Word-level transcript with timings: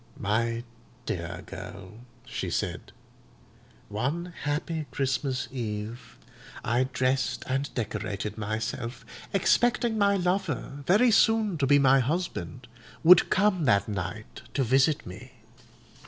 "My 0.17 0.63
dear 1.05 1.43
girl," 1.45 1.99
she 2.25 2.49
said, 2.49 2.91
"one 3.87 4.33
happy 4.45 4.87
Christmas 4.89 5.47
Eve 5.51 6.17
I 6.63 6.85
dressed 6.85 7.43
and 7.47 7.71
decorated 7.75 8.35
myself, 8.35 9.05
expecting 9.31 9.99
my 9.99 10.15
lover, 10.17 10.83
very 10.87 11.11
soon 11.11 11.55
to 11.59 11.67
be 11.67 11.77
my 11.77 11.99
husband, 11.99 12.67
would 13.03 13.29
come 13.29 13.65
that 13.65 13.87
night 13.87 14.41
to 14.55 14.63
visit 14.63 15.05
me. 15.05 15.33